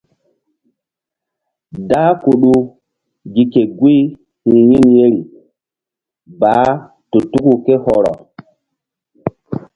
Dah 1.89 2.11
Kudu 2.23 2.53
gi 3.33 3.43
ke 3.53 3.63
guy 3.77 4.01
hi̧ 4.45 4.59
yin 4.69 4.85
yeri 4.95 5.21
baah 6.39 6.73
tu 7.09 7.17
tuku 7.31 7.53
ké 7.65 7.73
hɔrɔ. 7.83 8.11